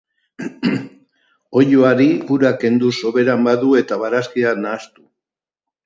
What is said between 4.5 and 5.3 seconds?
nahastu.